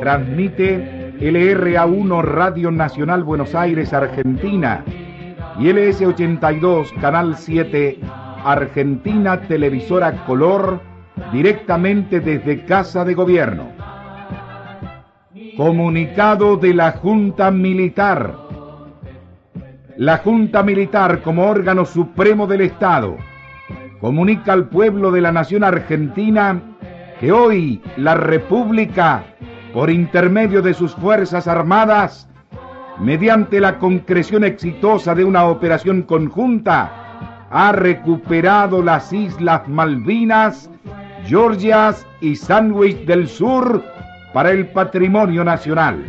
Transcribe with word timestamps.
Transmite 0.00 1.12
LRA1 1.20 2.22
Radio 2.22 2.72
Nacional 2.72 3.22
Buenos 3.22 3.54
Aires, 3.54 3.92
Argentina 3.92 4.82
y 5.60 5.66
LS82 5.66 7.00
Canal 7.00 7.36
7 7.36 8.00
Argentina 8.44 9.40
Televisora 9.42 10.24
Color 10.26 10.80
directamente 11.32 12.18
desde 12.18 12.64
Casa 12.64 13.04
de 13.04 13.14
Gobierno. 13.14 13.68
Comunicado 15.56 16.56
de 16.56 16.74
la 16.74 16.90
Junta 16.90 17.52
Militar. 17.52 18.34
La 19.96 20.18
Junta 20.18 20.64
Militar 20.64 21.22
como 21.22 21.48
órgano 21.48 21.84
supremo 21.84 22.48
del 22.48 22.62
Estado 22.62 23.16
comunica 24.00 24.52
al 24.52 24.68
pueblo 24.68 25.12
de 25.12 25.20
la 25.20 25.30
nación 25.30 25.62
argentina 25.62 26.60
que 27.20 27.32
hoy 27.32 27.80
la 27.96 28.14
República, 28.14 29.24
por 29.72 29.90
intermedio 29.90 30.62
de 30.62 30.74
sus 30.74 30.94
Fuerzas 30.94 31.48
Armadas, 31.48 32.28
mediante 32.98 33.60
la 33.60 33.78
concreción 33.78 34.44
exitosa 34.44 35.14
de 35.14 35.24
una 35.24 35.44
operación 35.46 36.02
conjunta, 36.02 37.48
ha 37.50 37.72
recuperado 37.72 38.82
las 38.82 39.12
Islas 39.12 39.68
Malvinas, 39.68 40.70
Georgias 41.26 42.06
y 42.20 42.36
Sandwich 42.36 43.04
del 43.06 43.28
Sur 43.28 43.82
para 44.32 44.50
el 44.50 44.68
patrimonio 44.68 45.44
nacional. 45.44 46.04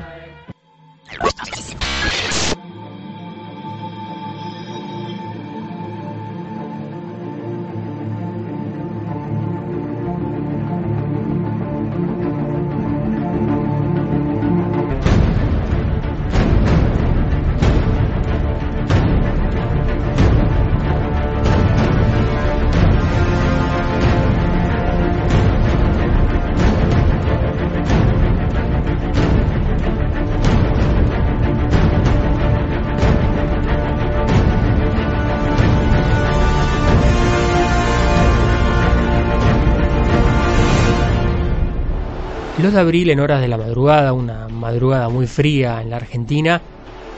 2 42.57 42.73
de 42.73 42.79
abril, 42.79 43.11
en 43.11 43.19
horas 43.19 43.39
de 43.39 43.47
la 43.47 43.57
madrugada, 43.57 44.13
una 44.13 44.47
madrugada 44.47 45.09
muy 45.09 45.27
fría 45.27 45.79
en 45.79 45.91
la 45.91 45.97
Argentina, 45.97 46.61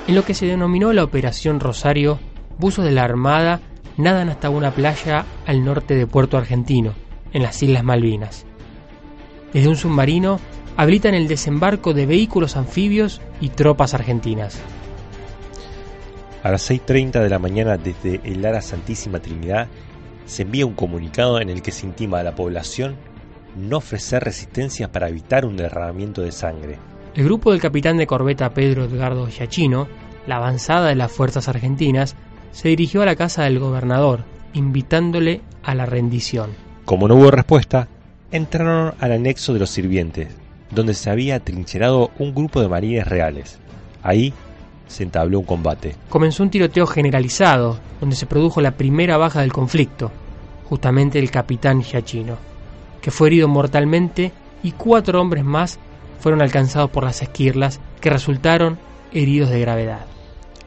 en 0.05 0.15
lo 0.15 0.25
que 0.25 0.33
se 0.33 0.45
denominó 0.45 0.91
la 0.91 1.05
Operación 1.05 1.61
Rosario, 1.61 2.19
buzos 2.57 2.83
de 2.83 2.91
la 2.91 3.03
Armada 3.03 3.61
nadan 3.95 4.27
hasta 4.27 4.49
una 4.49 4.71
playa 4.71 5.25
al 5.45 5.63
norte 5.63 5.95
de 5.95 6.07
Puerto 6.07 6.37
Argentino, 6.37 6.93
en 7.31 7.43
las 7.43 7.63
Islas 7.63 7.85
Malvinas. 7.85 8.45
Desde 9.53 9.69
un 9.69 9.77
submarino 9.77 10.41
habilitan 10.75 11.13
el 11.13 11.29
desembarco 11.29 11.93
de 11.93 12.05
vehículos 12.05 12.57
anfibios 12.57 13.21
y 13.39 13.49
tropas 13.49 13.93
argentinas. 13.93 14.59
A 16.43 16.51
las 16.51 16.69
6.30 16.69 17.21
de 17.21 17.29
la 17.29 17.39
mañana 17.39 17.77
desde 17.77 18.19
el 18.25 18.45
Ara 18.45 18.61
Santísima 18.61 19.19
Trinidad 19.19 19.67
se 20.25 20.41
envía 20.41 20.65
un 20.65 20.73
comunicado 20.73 21.39
en 21.39 21.49
el 21.49 21.61
que 21.61 21.71
se 21.71 21.85
intima 21.85 22.19
a 22.19 22.23
la 22.23 22.35
población 22.35 22.95
no 23.55 23.77
ofrecer 23.77 24.23
resistencia 24.23 24.91
para 24.91 25.09
evitar 25.09 25.45
un 25.45 25.57
derramamiento 25.57 26.21
de 26.21 26.31
sangre. 26.31 26.77
El 27.15 27.25
grupo 27.25 27.51
del 27.51 27.61
capitán 27.61 27.97
de 27.97 28.07
corbeta 28.07 28.53
Pedro 28.53 28.85
Edgardo 28.85 29.27
Giachino, 29.27 29.87
la 30.27 30.37
avanzada 30.37 30.89
de 30.89 30.95
las 30.95 31.11
fuerzas 31.11 31.47
argentinas, 31.47 32.15
se 32.51 32.69
dirigió 32.69 33.01
a 33.01 33.05
la 33.05 33.15
casa 33.15 33.43
del 33.43 33.59
gobernador, 33.59 34.23
invitándole 34.53 35.41
a 35.63 35.75
la 35.75 35.85
rendición. 35.85 36.51
Como 36.85 37.07
no 37.07 37.15
hubo 37.15 37.31
respuesta, 37.31 37.87
entraron 38.31 38.93
al 38.99 39.11
anexo 39.11 39.53
de 39.53 39.59
los 39.59 39.69
sirvientes, 39.69 40.29
donde 40.71 40.93
se 40.93 41.09
había 41.09 41.35
atrincherado 41.35 42.11
un 42.19 42.33
grupo 42.33 42.61
de 42.61 42.69
marines 42.69 43.07
reales. 43.07 43.59
Ahí 44.03 44.33
se 44.87 45.03
entabló 45.03 45.39
un 45.39 45.45
combate. 45.45 45.95
Comenzó 46.09 46.43
un 46.43 46.49
tiroteo 46.49 46.87
generalizado, 46.87 47.79
donde 47.99 48.15
se 48.15 48.25
produjo 48.25 48.61
la 48.61 48.71
primera 48.71 49.17
baja 49.17 49.41
del 49.41 49.53
conflicto, 49.53 50.11
justamente 50.65 51.19
el 51.19 51.31
capitán 51.31 51.83
Giachino, 51.83 52.37
que 53.01 53.11
fue 53.11 53.29
herido 53.29 53.47
mortalmente 53.47 54.31
y 54.63 54.71
cuatro 54.71 55.21
hombres 55.21 55.43
más 55.43 55.79
fueron 56.19 56.41
alcanzados 56.41 56.89
por 56.89 57.03
las 57.03 57.21
esquirlas, 57.21 57.79
que 58.01 58.09
resultaron 58.09 58.77
heridos 59.13 59.49
de 59.49 59.61
gravedad. 59.61 60.05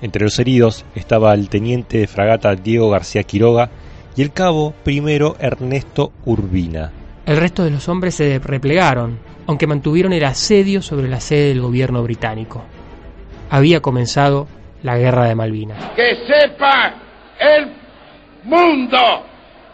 Entre 0.01 0.25
los 0.25 0.39
heridos 0.39 0.85
estaba 0.95 1.35
el 1.35 1.49
teniente 1.49 1.99
de 1.99 2.07
fragata 2.07 2.55
Diego 2.55 2.91
García 2.91 3.23
Quiroga 3.23 3.71
y 4.17 4.23
el 4.23 4.33
cabo 4.33 4.75
primero 4.83 5.37
Ernesto 5.39 6.13
Urbina. 6.25 6.91
El 7.25 7.37
resto 7.37 7.65
de 7.65 7.71
los 7.71 7.89
hombres 7.89 8.17
se 8.17 8.39
replegaron, 8.41 9.21
aunque 9.47 9.67
mantuvieron 9.67 10.13
el 10.13 10.25
asedio 10.25 10.83
sobre 10.83 11.09
la 11.09 11.21
sede 11.21 11.49
del 11.49 11.61
gobierno 11.61 12.03
británico. 12.03 12.65
Había 13.49 13.81
comenzado 13.81 14.49
la 14.83 14.99
guerra 14.99 15.27
de 15.27 15.35
Malvinas. 15.35 15.79
Que 15.95 16.17
sepa 16.27 16.95
el 17.39 17.73
mundo, 18.45 18.99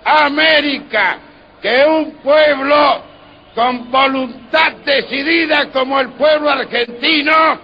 América, 0.04 1.18
que 1.62 1.84
un 1.86 2.12
pueblo 2.22 3.02
con 3.54 3.90
voluntad 3.90 4.72
decidida 4.84 5.70
como 5.70 5.98
el 6.00 6.10
pueblo 6.10 6.50
argentino, 6.50 7.58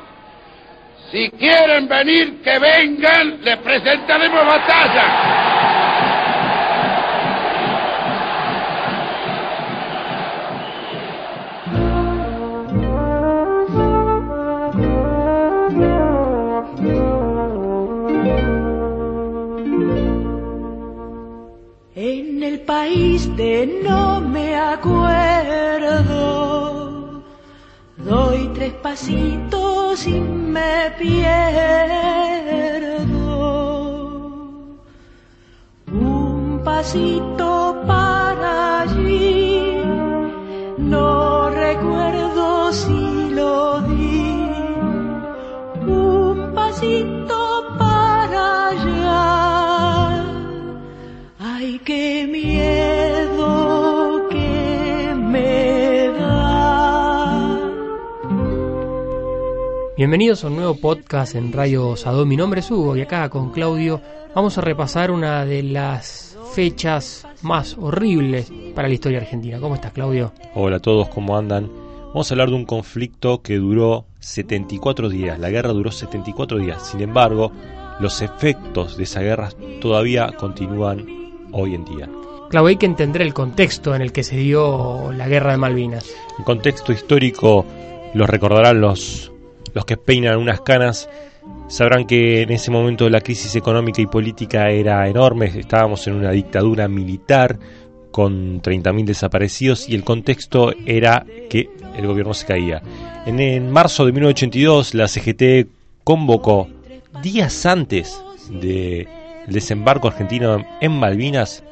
si 1.10 1.30
quieren 1.30 1.86
venir, 1.86 2.42
que 2.42 2.58
vengan, 2.58 3.42
les 3.42 3.56
presentaremos 3.58 4.44
batalla. 4.44 5.43
De 23.36 23.80
no 23.82 24.20
me 24.20 24.56
acuerdo, 24.56 26.02
doy 27.96 28.48
tres 28.54 28.72
pasitos 28.74 30.06
y 30.06 30.20
me 30.20 30.92
pierdo. 30.98 31.24
Un 35.92 36.60
pasito 36.64 37.82
para 37.86 38.82
allí, 38.82 39.78
no 40.78 41.50
recuerdo 41.50 42.72
si 42.72 43.30
lo 43.30 43.80
di. 43.80 44.48
Un 45.86 46.52
pasito 46.54 47.76
para 47.78 48.68
allá. 48.68 50.24
Ay, 51.40 51.80
qué 51.84 52.28
miedo 52.30 52.93
Bienvenidos 59.96 60.42
a 60.42 60.48
un 60.48 60.56
nuevo 60.56 60.74
podcast 60.74 61.36
en 61.36 61.52
Radio 61.52 61.94
Sadó. 61.94 62.26
Mi 62.26 62.36
nombre 62.36 62.58
es 62.58 62.68
Hugo 62.68 62.96
y 62.96 63.02
acá 63.02 63.28
con 63.28 63.52
Claudio 63.52 64.00
vamos 64.34 64.58
a 64.58 64.60
repasar 64.60 65.12
una 65.12 65.44
de 65.44 65.62
las 65.62 66.36
fechas 66.52 67.24
más 67.42 67.76
horribles 67.78 68.52
para 68.74 68.88
la 68.88 68.94
historia 68.94 69.20
argentina. 69.20 69.60
¿Cómo 69.60 69.76
estás, 69.76 69.92
Claudio? 69.92 70.32
Hola 70.56 70.78
a 70.78 70.80
todos, 70.80 71.08
¿cómo 71.10 71.38
andan? 71.38 71.70
Vamos 72.08 72.28
a 72.28 72.34
hablar 72.34 72.48
de 72.48 72.56
un 72.56 72.64
conflicto 72.64 73.40
que 73.40 73.54
duró 73.54 74.04
74 74.18 75.08
días. 75.08 75.38
La 75.38 75.50
guerra 75.50 75.72
duró 75.72 75.92
74 75.92 76.58
días. 76.58 76.84
Sin 76.88 77.00
embargo, 77.00 77.52
los 78.00 78.20
efectos 78.20 78.96
de 78.96 79.04
esa 79.04 79.20
guerra 79.20 79.50
todavía 79.80 80.32
continúan 80.36 81.06
hoy 81.52 81.76
en 81.76 81.84
día. 81.84 82.10
Claudio, 82.50 82.70
hay 82.70 82.76
que 82.78 82.86
entender 82.86 83.22
el 83.22 83.32
contexto 83.32 83.94
en 83.94 84.02
el 84.02 84.10
que 84.10 84.24
se 84.24 84.38
dio 84.38 85.12
la 85.12 85.28
guerra 85.28 85.52
de 85.52 85.58
Malvinas. 85.58 86.10
El 86.36 86.44
contexto 86.44 86.92
histórico 86.92 87.64
los 88.12 88.28
recordarán 88.28 88.80
los, 88.80 89.32
los 89.74 89.84
que 89.84 89.96
peinan 89.96 90.38
unas 90.38 90.60
canas. 90.60 91.08
Sabrán 91.68 92.06
que 92.06 92.42
en 92.42 92.50
ese 92.50 92.70
momento 92.70 93.10
la 93.10 93.20
crisis 93.20 93.54
económica 93.56 94.00
y 94.00 94.06
política 94.06 94.70
era 94.70 95.06
enorme. 95.08 95.46
Estábamos 95.46 96.06
en 96.06 96.14
una 96.14 96.30
dictadura 96.30 96.88
militar 96.88 97.58
con 98.10 98.62
30.000 98.62 99.04
desaparecidos 99.04 99.88
y 99.88 99.94
el 99.94 100.04
contexto 100.04 100.72
era 100.86 101.26
que 101.50 101.68
el 101.96 102.06
gobierno 102.06 102.32
se 102.32 102.46
caía. 102.46 102.80
En, 103.26 103.40
en 103.40 103.70
marzo 103.70 104.06
de 104.06 104.12
1982 104.12 104.94
la 104.94 105.08
CGT 105.08 105.68
convocó 106.04 106.68
días 107.22 107.66
antes 107.66 108.22
del 108.50 109.08
desembarco 109.48 110.08
argentino 110.08 110.64
en 110.80 110.92
Malvinas 110.92 111.64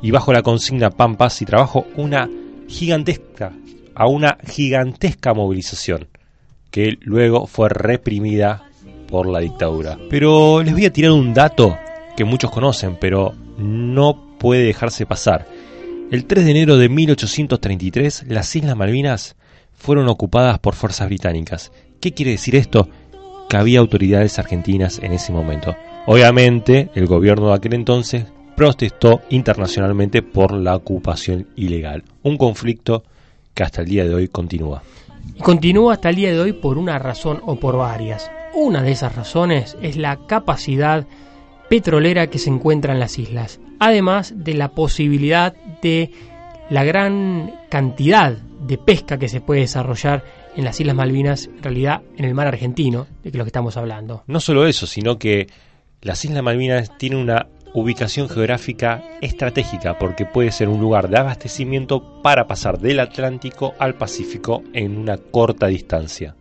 y 0.00 0.10
bajo 0.10 0.32
la 0.32 0.42
consigna 0.42 0.90
Pampas 0.90 1.42
y 1.42 1.44
trabajo 1.44 1.86
una 1.96 2.28
gigantesca 2.68 3.52
a 3.94 4.06
una 4.06 4.38
gigantesca 4.46 5.34
movilización 5.34 6.08
que 6.72 6.98
luego 7.02 7.46
fue 7.46 7.68
reprimida 7.68 8.64
por 9.06 9.28
la 9.28 9.38
dictadura. 9.38 9.96
Pero 10.10 10.62
les 10.64 10.72
voy 10.72 10.86
a 10.86 10.92
tirar 10.92 11.12
un 11.12 11.32
dato 11.32 11.78
que 12.16 12.24
muchos 12.24 12.50
conocen, 12.50 12.96
pero 13.00 13.34
no 13.58 14.36
puede 14.38 14.64
dejarse 14.64 15.06
pasar. 15.06 15.46
El 16.10 16.24
3 16.24 16.44
de 16.44 16.50
enero 16.50 16.76
de 16.78 16.88
1833, 16.88 18.24
las 18.28 18.56
Islas 18.56 18.76
Malvinas 18.76 19.36
fueron 19.72 20.08
ocupadas 20.08 20.58
por 20.58 20.74
fuerzas 20.74 21.08
británicas. 21.08 21.72
¿Qué 22.00 22.12
quiere 22.12 22.32
decir 22.32 22.56
esto? 22.56 22.88
Que 23.48 23.56
había 23.56 23.80
autoridades 23.80 24.38
argentinas 24.38 24.98
en 25.02 25.12
ese 25.12 25.32
momento. 25.32 25.76
Obviamente, 26.06 26.90
el 26.94 27.06
gobierno 27.06 27.48
de 27.48 27.54
aquel 27.54 27.74
entonces 27.74 28.24
protestó 28.56 29.22
internacionalmente 29.30 30.22
por 30.22 30.52
la 30.52 30.74
ocupación 30.74 31.48
ilegal. 31.54 32.02
Un 32.22 32.36
conflicto 32.38 33.04
que 33.54 33.62
hasta 33.62 33.82
el 33.82 33.88
día 33.88 34.04
de 34.04 34.14
hoy 34.14 34.28
continúa. 34.28 34.82
Continúa 35.42 35.94
hasta 35.94 36.10
el 36.10 36.16
día 36.16 36.32
de 36.32 36.40
hoy 36.40 36.52
por 36.52 36.78
una 36.78 36.98
razón 36.98 37.40
o 37.44 37.56
por 37.56 37.76
varias. 37.76 38.30
Una 38.54 38.82
de 38.82 38.92
esas 38.92 39.16
razones 39.16 39.76
es 39.82 39.96
la 39.96 40.26
capacidad 40.26 41.06
petrolera 41.68 42.28
que 42.28 42.38
se 42.38 42.50
encuentra 42.50 42.92
en 42.92 43.00
las 43.00 43.18
islas, 43.18 43.60
además 43.78 44.34
de 44.36 44.54
la 44.54 44.68
posibilidad 44.72 45.54
de 45.80 46.10
la 46.70 46.84
gran 46.84 47.54
cantidad 47.68 48.32
de 48.32 48.78
pesca 48.78 49.18
que 49.18 49.28
se 49.28 49.40
puede 49.40 49.62
desarrollar 49.62 50.24
en 50.54 50.64
las 50.64 50.78
Islas 50.80 50.94
Malvinas, 50.94 51.46
en 51.46 51.62
realidad 51.62 52.02
en 52.16 52.24
el 52.24 52.34
mar 52.34 52.46
argentino, 52.46 53.06
de 53.22 53.36
lo 53.36 53.44
que 53.44 53.48
estamos 53.48 53.76
hablando. 53.76 54.22
No 54.26 54.40
solo 54.40 54.66
eso, 54.66 54.86
sino 54.86 55.18
que 55.18 55.48
las 56.02 56.24
Islas 56.24 56.42
Malvinas 56.42 56.96
tienen 56.98 57.18
una 57.18 57.46
ubicación 57.74 58.28
geográfica 58.28 59.02
estratégica 59.20 59.98
porque 59.98 60.26
puede 60.26 60.52
ser 60.52 60.68
un 60.68 60.80
lugar 60.80 61.08
de 61.08 61.18
abastecimiento 61.18 62.22
para 62.22 62.46
pasar 62.46 62.78
del 62.78 63.00
Atlántico 63.00 63.74
al 63.78 63.94
Pacífico 63.94 64.62
en 64.72 64.98
una 64.98 65.16
corta 65.16 65.66
distancia. 65.66 66.36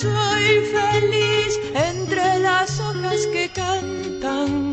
Soy 0.00 0.60
feliz 0.70 1.58
entre 1.74 2.38
las 2.38 2.80
que 3.32 3.50
cantan. 3.52 4.72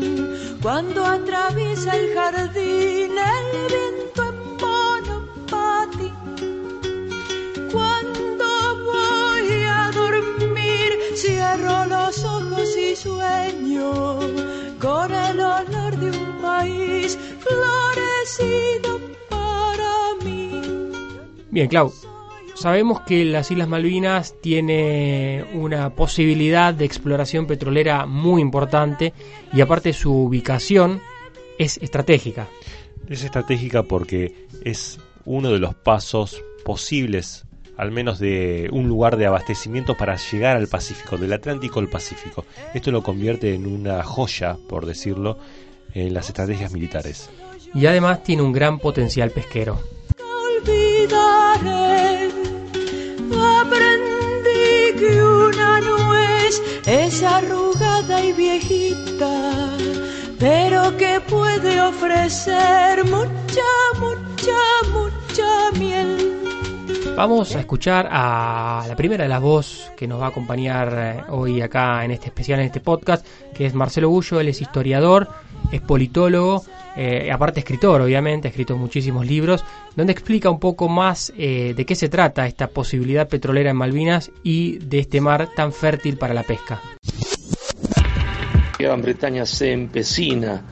Cuando 0.62 1.04
atraviesa 1.04 1.96
el 1.96 2.14
jardín 2.14 3.10
el 3.18 3.46
viento 3.66 4.25
Bien, 21.56 21.68
Clau, 21.68 21.90
sabemos 22.54 23.00
que 23.00 23.24
las 23.24 23.50
Islas 23.50 23.66
Malvinas 23.66 24.34
tiene 24.42 25.42
una 25.54 25.88
posibilidad 25.88 26.74
de 26.74 26.84
exploración 26.84 27.46
petrolera 27.46 28.04
muy 28.04 28.42
importante 28.42 29.14
y 29.54 29.62
aparte 29.62 29.94
su 29.94 30.12
ubicación 30.12 31.00
es 31.56 31.78
estratégica. 31.78 32.46
Es 33.08 33.24
estratégica 33.24 33.84
porque 33.84 34.46
es 34.64 35.00
uno 35.24 35.50
de 35.50 35.58
los 35.58 35.74
pasos 35.74 36.44
posibles, 36.62 37.46
al 37.78 37.90
menos 37.90 38.18
de 38.18 38.68
un 38.70 38.86
lugar 38.86 39.16
de 39.16 39.24
abastecimiento 39.24 39.96
para 39.96 40.16
llegar 40.16 40.58
al 40.58 40.68
Pacífico, 40.68 41.16
del 41.16 41.32
Atlántico 41.32 41.80
al 41.80 41.88
Pacífico. 41.88 42.44
Esto 42.74 42.90
lo 42.90 43.02
convierte 43.02 43.54
en 43.54 43.64
una 43.64 44.02
joya, 44.02 44.58
por 44.68 44.84
decirlo, 44.84 45.38
en 45.94 46.12
las 46.12 46.28
estrategias 46.28 46.70
militares. 46.70 47.30
Y 47.72 47.86
además 47.86 48.22
tiene 48.24 48.42
un 48.42 48.52
gran 48.52 48.78
potencial 48.78 49.30
pesquero. 49.30 49.80
Arrugada 57.22 58.24
y 58.24 58.32
viejita, 58.32 59.70
pero 60.38 60.96
que 60.96 61.20
puede 61.28 61.80
ofrecer 61.80 63.04
mucha, 63.04 63.70
mucha, 63.98 64.58
mucha 64.92 65.78
miel. 65.78 66.36
Vamos 67.16 67.56
a 67.56 67.60
escuchar 67.60 68.08
a 68.10 68.84
la 68.86 68.94
primera 68.94 69.24
de 69.24 69.28
las 69.30 69.40
voces 69.40 69.90
que 69.96 70.06
nos 70.06 70.20
va 70.20 70.26
a 70.26 70.28
acompañar 70.28 70.94
eh, 70.94 71.24
hoy 71.30 71.62
acá 71.62 72.04
en 72.04 72.10
este 72.10 72.26
especial, 72.26 72.60
en 72.60 72.66
este 72.66 72.80
podcast, 72.80 73.26
que 73.54 73.64
es 73.64 73.72
Marcelo 73.72 74.10
Gullo, 74.10 74.38
él 74.38 74.48
es 74.48 74.60
historiador, 74.60 75.26
es 75.72 75.80
politólogo, 75.80 76.64
eh, 76.96 77.30
aparte 77.30 77.60
escritor, 77.60 78.00
obviamente, 78.00 78.48
ha 78.48 78.50
escrito 78.50 78.76
muchísimos 78.76 79.26
libros, 79.26 79.64
donde 79.94 80.12
explica 80.12 80.48
un 80.48 80.58
poco 80.58 80.88
más 80.88 81.32
eh, 81.36 81.74
de 81.76 81.84
qué 81.84 81.94
se 81.94 82.08
trata 82.08 82.46
esta 82.46 82.68
posibilidad 82.68 83.28
petrolera 83.28 83.70
en 83.70 83.76
Malvinas 83.76 84.30
y 84.42 84.78
de 84.78 85.00
este 85.00 85.20
mar 85.20 85.50
tan 85.54 85.72
fértil 85.72 86.16
para 86.16 86.32
la 86.32 86.42
pesca. 86.42 86.80
Gran 88.78 89.02
Bretaña 89.02 89.44
se 89.46 89.72
empecina 89.72 90.62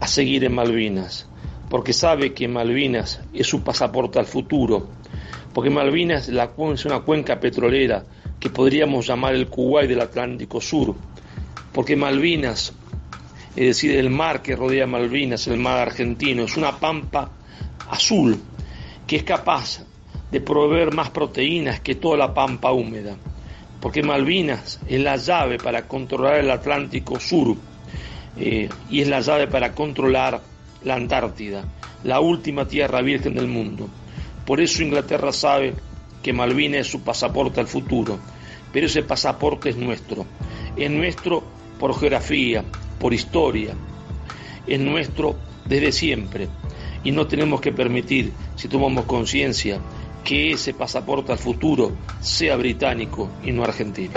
a 0.00 0.06
seguir 0.06 0.44
en 0.44 0.54
Malvinas, 0.54 1.28
porque 1.68 1.92
sabe 1.92 2.32
que 2.32 2.48
Malvinas 2.48 3.20
es 3.32 3.46
su 3.46 3.62
pasaporte 3.62 4.18
al 4.18 4.26
futuro, 4.26 4.88
porque 5.52 5.70
Malvinas 5.70 6.28
es 6.28 6.84
una 6.84 7.00
cuenca 7.00 7.40
petrolera 7.40 8.04
que 8.38 8.50
podríamos 8.50 9.06
llamar 9.06 9.34
el 9.34 9.48
Kuwait 9.48 9.88
del 9.88 10.00
Atlántico 10.00 10.60
Sur, 10.60 10.94
porque 11.72 11.96
Malvinas, 11.96 12.72
es 13.56 13.66
decir, 13.66 13.96
el 13.96 14.10
mar 14.10 14.42
que 14.42 14.54
rodea 14.54 14.86
Malvinas, 14.86 15.46
el 15.46 15.58
mar 15.58 15.78
argentino, 15.78 16.44
es 16.44 16.56
una 16.56 16.76
pampa 16.78 17.30
azul 17.90 18.38
que 19.06 19.16
es 19.16 19.22
capaz 19.22 19.84
de 20.30 20.40
proveer 20.40 20.92
más 20.92 21.10
proteínas 21.10 21.80
que 21.80 21.94
toda 21.94 22.16
la 22.16 22.34
pampa 22.34 22.72
húmeda 22.72 23.16
porque 23.80 24.02
Malvinas 24.02 24.80
es 24.88 25.00
la 25.00 25.16
llave 25.16 25.58
para 25.58 25.86
controlar 25.86 26.40
el 26.40 26.50
Atlántico 26.50 27.20
Sur 27.20 27.56
eh, 28.36 28.68
y 28.90 29.00
es 29.00 29.08
la 29.08 29.20
llave 29.20 29.46
para 29.46 29.72
controlar 29.72 30.40
la 30.82 30.94
Antártida, 30.94 31.64
la 32.04 32.20
última 32.20 32.66
tierra 32.66 33.02
virgen 33.02 33.34
del 33.34 33.48
mundo. 33.48 33.88
Por 34.44 34.60
eso 34.60 34.82
Inglaterra 34.82 35.32
sabe 35.32 35.74
que 36.22 36.32
Malvinas 36.32 36.80
es 36.80 36.86
su 36.88 37.02
pasaporte 37.02 37.60
al 37.60 37.66
futuro, 37.66 38.18
pero 38.72 38.86
ese 38.86 39.02
pasaporte 39.02 39.70
es 39.70 39.76
nuestro. 39.76 40.26
Es 40.76 40.90
nuestro 40.90 41.42
por 41.78 41.98
geografía, 41.98 42.64
por 42.98 43.14
historia, 43.14 43.74
es 44.66 44.80
nuestro 44.80 45.36
desde 45.64 45.92
siempre 45.92 46.48
y 47.04 47.12
no 47.12 47.26
tenemos 47.26 47.60
que 47.60 47.72
permitir, 47.72 48.32
si 48.56 48.68
tomamos 48.68 49.04
conciencia, 49.04 49.78
que 50.24 50.52
ese 50.52 50.74
pasaporte 50.74 51.30
al 51.30 51.38
futuro 51.38 51.92
sea 52.20 52.56
británico 52.56 53.30
y 53.44 53.52
no 53.52 53.62
argentino. 53.62 54.12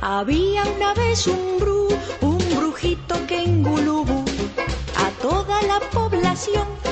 Había 0.00 0.62
una 0.64 0.94
vez 0.94 1.26
un 1.26 1.58
bru, 1.60 1.88
un 2.22 2.38
brujito 2.56 3.26
que 3.26 3.42
en 3.42 3.62
Gulubú 3.62 4.24
a 4.96 5.10
toda 5.20 5.60
la 5.62 5.80
población 5.90 6.83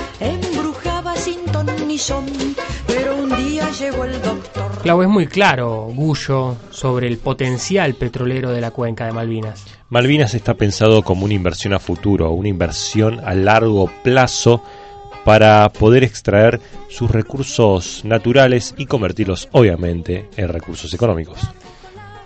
ni 1.92 1.98
son. 1.98 2.24
Pero 2.86 3.16
un 3.16 3.28
día 3.36 3.70
llegó 3.78 4.04
el 4.04 4.20
doctor. 4.22 4.70
Clau, 4.82 5.02
es 5.02 5.08
muy 5.08 5.26
claro, 5.26 5.90
Gullo, 5.94 6.56
sobre 6.70 7.06
el 7.06 7.18
potencial 7.18 7.94
petrolero 7.94 8.50
de 8.50 8.60
la 8.62 8.70
cuenca 8.70 9.04
de 9.04 9.12
Malvinas. 9.12 9.66
Malvinas 9.90 10.32
está 10.32 10.54
pensado 10.54 11.02
como 11.02 11.26
una 11.26 11.34
inversión 11.34 11.74
a 11.74 11.78
futuro, 11.78 12.30
una 12.30 12.48
inversión 12.48 13.20
a 13.24 13.34
largo 13.34 13.90
plazo 14.02 14.62
para 15.24 15.68
poder 15.68 16.02
extraer 16.02 16.60
sus 16.88 17.10
recursos 17.10 18.04
naturales 18.04 18.74
y 18.78 18.86
convertirlos 18.86 19.48
obviamente 19.52 20.28
en 20.36 20.48
recursos 20.48 20.92
económicos. 20.94 21.40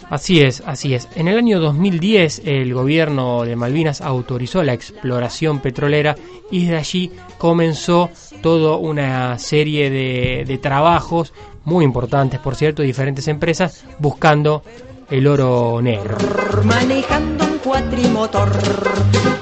Así 0.08 0.40
es, 0.40 0.62
así 0.66 0.94
es. 0.94 1.08
En 1.16 1.26
el 1.26 1.36
año 1.36 1.58
2010 1.58 2.42
el 2.44 2.72
gobierno 2.72 3.44
de 3.44 3.56
Malvinas 3.56 4.00
autorizó 4.00 4.62
la 4.62 4.72
exploración 4.72 5.58
petrolera 5.58 6.14
y 6.50 6.62
desde 6.62 6.76
allí 6.76 7.12
comenzó 7.38 8.10
toda 8.40 8.76
una 8.76 9.38
serie 9.38 9.90
de, 9.90 10.58
trabajos 10.58 11.32
muy 11.64 11.84
importantes, 11.84 12.38
por 12.38 12.54
cierto, 12.54 12.82
diferentes 12.82 13.26
empresas 13.26 13.84
buscando 13.98 14.62
el 15.10 15.26
oro 15.26 15.80
negro. 15.82 16.16
manejando 16.64 17.44
un 17.44 17.58
cuatrimotor. 17.58 18.50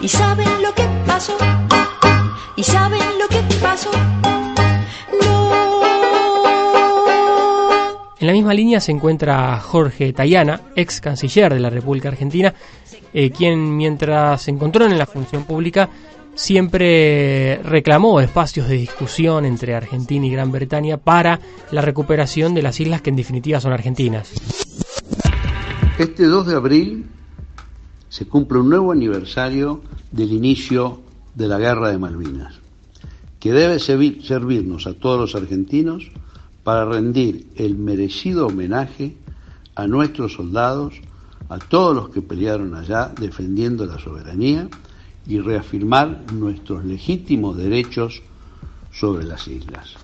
¿Y 0.00 0.08
saben 0.08 0.62
lo 0.62 0.74
que 0.74 0.88
pasó? 1.06 1.36
¿Y 2.56 2.62
saben 2.62 3.18
lo 3.18 3.28
que 3.28 3.42
pasó? 3.60 3.90
Misma 8.34 8.52
línea 8.52 8.80
se 8.80 8.92
encuentra 8.92 9.58
Jorge 9.60 10.12
Tayana, 10.12 10.60
ex 10.76 11.00
canciller 11.00 11.54
de 11.54 11.60
la 11.60 11.70
República 11.70 12.08
Argentina, 12.08 12.52
eh, 13.12 13.30
quien 13.30 13.76
mientras 13.76 14.42
se 14.42 14.50
encontró 14.50 14.84
en 14.84 14.98
la 14.98 15.06
función 15.06 15.44
pública 15.44 15.88
siempre 16.34 17.60
reclamó 17.62 18.20
espacios 18.20 18.68
de 18.68 18.74
discusión 18.74 19.44
entre 19.44 19.76
Argentina 19.76 20.26
y 20.26 20.30
Gran 20.30 20.50
Bretaña 20.50 20.96
para 20.96 21.38
la 21.70 21.80
recuperación 21.80 22.54
de 22.54 22.62
las 22.62 22.80
islas 22.80 23.02
que 23.02 23.10
en 23.10 23.16
definitiva 23.16 23.60
son 23.60 23.72
argentinas. 23.72 24.32
Este 25.96 26.24
2 26.24 26.46
de 26.48 26.56
abril 26.56 27.06
se 28.08 28.26
cumple 28.26 28.58
un 28.58 28.68
nuevo 28.68 28.90
aniversario 28.90 29.80
del 30.10 30.32
inicio 30.32 31.00
de 31.36 31.46
la 31.46 31.58
Guerra 31.58 31.90
de 31.90 31.98
Malvinas, 31.98 32.56
que 33.38 33.52
debe 33.52 33.78
servirnos 33.78 34.88
a 34.88 34.94
todos 34.94 35.20
los 35.20 35.40
argentinos 35.40 36.10
para 36.64 36.86
rendir 36.86 37.46
el 37.56 37.76
merecido 37.76 38.46
homenaje 38.46 39.16
a 39.74 39.86
nuestros 39.86 40.32
soldados, 40.32 40.94
a 41.48 41.58
todos 41.58 41.94
los 41.94 42.08
que 42.08 42.22
pelearon 42.22 42.74
allá 42.74 43.12
defendiendo 43.20 43.86
la 43.86 43.98
soberanía 43.98 44.68
y 45.26 45.38
reafirmar 45.38 46.32
nuestros 46.32 46.84
legítimos 46.84 47.56
derechos 47.56 48.22
sobre 48.90 49.24
las 49.24 49.46
islas. 49.46 49.94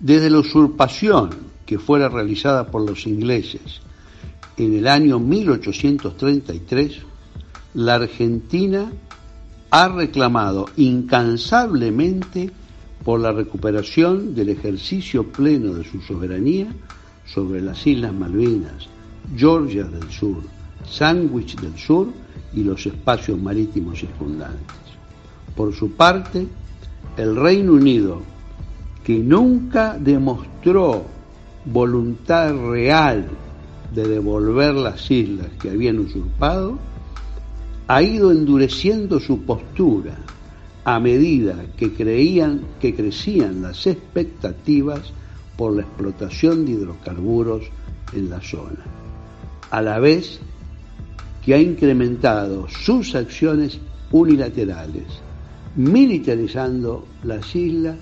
Desde 0.00 0.30
la 0.30 0.38
usurpación 0.38 1.30
que 1.66 1.78
fuera 1.78 2.08
realizada 2.08 2.66
por 2.66 2.88
los 2.88 3.06
ingleses 3.06 3.80
en 4.56 4.74
el 4.74 4.86
año 4.86 5.18
1833, 5.18 7.00
la 7.74 7.96
Argentina 7.96 8.92
ha 9.70 9.88
reclamado 9.88 10.66
incansablemente 10.76 12.52
por 13.04 13.20
la 13.20 13.32
recuperación 13.32 14.34
del 14.34 14.48
ejercicio 14.48 15.24
pleno 15.30 15.74
de 15.74 15.84
su 15.84 16.00
soberanía 16.00 16.68
sobre 17.26 17.60
las 17.60 17.86
Islas 17.86 18.14
Malvinas, 18.14 18.88
Georgia 19.36 19.84
del 19.84 20.10
Sur, 20.10 20.42
Sandwich 20.88 21.56
del 21.56 21.76
Sur 21.76 22.08
y 22.54 22.64
los 22.64 22.86
espacios 22.86 23.38
marítimos 23.38 24.00
circundantes. 24.00 24.76
Por 25.54 25.74
su 25.74 25.92
parte, 25.92 26.46
el 27.16 27.36
Reino 27.36 27.74
Unido, 27.74 28.22
que 29.04 29.18
nunca 29.18 29.98
demostró 29.98 31.04
voluntad 31.66 32.54
real 32.70 33.26
de 33.94 34.08
devolver 34.08 34.74
las 34.74 35.10
islas 35.10 35.48
que 35.60 35.70
habían 35.70 35.98
usurpado, 35.98 36.78
ha 37.86 38.02
ido 38.02 38.32
endureciendo 38.32 39.20
su 39.20 39.42
postura 39.42 40.16
a 40.84 41.00
medida 41.00 41.64
que 41.76 41.92
creían 41.92 42.60
que 42.80 42.94
crecían 42.94 43.62
las 43.62 43.86
expectativas 43.86 45.12
por 45.56 45.74
la 45.74 45.82
explotación 45.82 46.64
de 46.64 46.72
hidrocarburos 46.72 47.64
en 48.12 48.28
la 48.30 48.40
zona, 48.40 48.84
a 49.70 49.80
la 49.80 49.98
vez 49.98 50.40
que 51.44 51.54
ha 51.54 51.58
incrementado 51.58 52.68
sus 52.68 53.14
acciones 53.14 53.78
unilaterales, 54.10 55.04
militarizando 55.76 57.06
las 57.22 57.54
islas, 57.54 57.98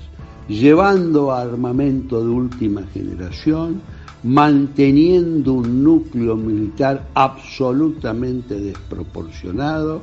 llevando 0.48 1.32
armamento 1.32 2.22
de 2.22 2.30
última 2.30 2.82
generación, 2.92 3.80
manteniendo 4.24 5.54
un 5.54 5.82
núcleo 5.82 6.36
militar 6.36 7.08
absolutamente 7.14 8.60
desproporcionado 8.60 10.02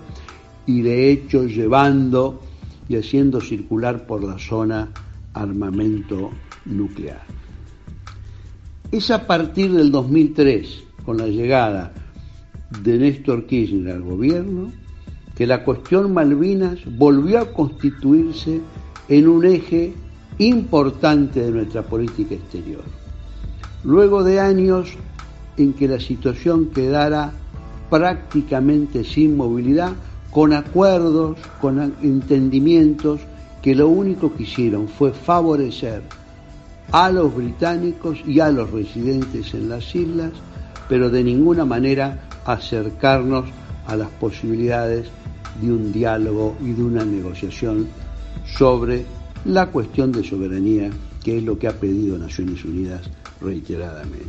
y 0.66 0.82
de 0.82 1.12
hecho 1.12 1.46
llevando 1.46 2.42
y 2.90 2.98
haciendo 2.98 3.40
circular 3.40 4.06
por 4.06 4.24
la 4.24 4.38
zona 4.40 4.90
armamento 5.34 6.32
nuclear. 6.66 7.22
Es 8.92 9.12
a 9.12 9.28
partir 9.28 9.72
del 9.72 9.92
2003, 9.92 10.84
con 11.06 11.18
la 11.18 11.28
llegada 11.28 11.94
de 12.84 12.98
Néstor 12.98 13.46
Kirchner 13.46 13.94
al 13.96 14.02
gobierno, 14.02 14.72
que 15.36 15.46
la 15.46 15.64
cuestión 15.64 16.14
Malvinas 16.14 16.80
volvió 16.98 17.40
a 17.40 17.54
constituirse 17.54 18.60
en 19.08 19.28
un 19.28 19.46
eje 19.46 19.94
importante 20.40 21.42
de 21.42 21.52
nuestra 21.52 21.84
política 21.84 22.36
exterior. 22.36 22.84
Luego 23.84 24.24
de 24.24 24.40
años 24.40 24.96
en 25.58 25.74
que 25.74 25.88
la 25.88 26.00
situación 26.00 26.72
quedara 26.72 27.34
prácticamente 27.90 29.04
sin 29.04 29.38
movilidad, 29.38 29.94
con 30.32 30.54
acuerdos, 30.54 31.38
con 31.60 31.80
entendimientos 32.02 33.22
que 33.62 33.76
lo 33.76 33.90
único 33.90 34.34
que 34.34 34.44
hicieron 34.44 34.88
fue 34.88 35.12
favorecer 35.12 36.04
a 36.92 37.12
los 37.12 37.36
británicos 37.36 38.20
y 38.26 38.40
a 38.40 38.52
los 38.52 38.72
residentes 38.72 39.54
en 39.54 39.70
las 39.70 39.94
islas, 39.96 40.32
pero 40.88 41.10
de 41.10 41.24
ninguna 41.24 41.66
manera 41.66 42.28
acercarnos 42.46 43.46
a 43.86 43.96
las 43.96 44.10
posibilidades 44.10 45.08
de 45.62 45.72
un 45.72 45.92
diálogo 45.92 46.56
y 46.62 46.72
de 46.72 46.84
una 46.84 47.04
negociación 47.04 47.88
sobre 48.46 49.06
la 49.46 49.68
cuestión 49.68 50.12
de 50.12 50.24
soberanía, 50.24 50.90
que 51.24 51.38
es 51.38 51.44
lo 51.44 51.58
que 51.58 51.68
ha 51.68 51.74
pedido 51.74 52.18
Naciones 52.18 52.64
Unidas 52.66 53.02
reiteradamente. 53.42 54.28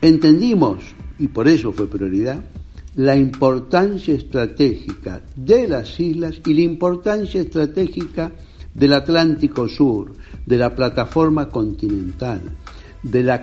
Entendimos, 0.00 0.84
y 1.18 1.28
por 1.28 1.48
eso 1.48 1.72
fue 1.72 1.86
prioridad, 1.86 2.40
la 2.96 3.16
importancia 3.16 4.14
estratégica 4.14 5.20
de 5.34 5.68
las 5.68 5.98
islas 5.98 6.40
y 6.46 6.54
la 6.54 6.60
importancia 6.60 7.40
estratégica 7.40 8.30
del 8.72 8.92
Atlántico 8.92 9.68
Sur, 9.68 10.14
de 10.46 10.56
la 10.56 10.74
plataforma 10.74 11.48
continental, 11.48 12.40
de 13.02 13.22
la 13.22 13.42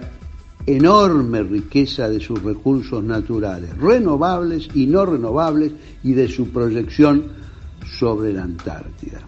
enorme 0.65 1.43
riqueza 1.43 2.07
de 2.07 2.19
sus 2.19 2.41
recursos 2.41 3.03
naturales, 3.03 3.75
renovables 3.77 4.69
y 4.73 4.85
no 4.87 5.05
renovables, 5.05 5.73
y 6.03 6.13
de 6.13 6.27
su 6.27 6.49
proyección 6.49 7.25
sobre 7.99 8.33
la 8.33 8.43
Antártida. 8.43 9.21